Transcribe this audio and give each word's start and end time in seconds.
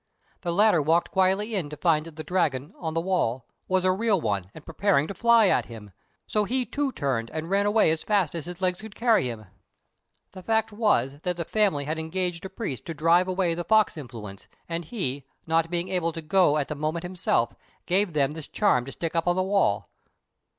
The 0.41 0.51
latter 0.51 0.81
walked 0.81 1.11
quietly 1.11 1.53
in 1.53 1.69
to 1.69 1.77
find 1.77 2.07
that 2.07 2.15
the 2.15 2.23
dragon 2.23 2.73
on 2.79 2.95
the 2.95 2.99
wall 3.01 3.45
was 3.67 3.85
a 3.85 3.91
real 3.91 4.19
one, 4.19 4.49
and 4.55 4.65
preparing 4.65 5.07
to 5.07 5.13
fly 5.13 5.47
at 5.47 5.67
him, 5.67 5.91
so 6.25 6.43
he 6.43 6.65
too 6.65 6.91
turned, 6.91 7.29
and 7.29 7.51
ran 7.51 7.67
away 7.67 7.91
as 7.91 8.01
fast 8.01 8.33
as 8.33 8.45
his 8.47 8.59
legs 8.61 8.81
could 8.81 8.95
carry 8.95 9.27
him. 9.29 9.45
The 10.31 10.41
fact 10.41 10.71
was 10.73 11.19
that 11.19 11.37
the 11.37 11.45
family 11.45 11.85
had 11.85 11.99
engaged 11.99 12.43
a 12.45 12.49
priest 12.49 12.87
to 12.87 12.95
drive 12.95 13.27
away 13.27 13.53
the 13.53 13.63
fox 13.63 13.95
influence; 13.95 14.47
and 14.67 14.85
he, 14.85 15.23
not 15.45 15.69
being 15.69 15.89
able 15.89 16.13
to 16.13 16.21
go 16.23 16.57
at 16.57 16.67
the 16.67 16.73
moment 16.73 17.03
himself, 17.03 17.53
gave 17.85 18.13
them 18.13 18.31
this 18.31 18.47
charm 18.47 18.85
to 18.85 18.91
stick 18.91 19.15
up 19.15 19.27
on 19.27 19.35
the 19.35 19.43
wall. 19.43 19.91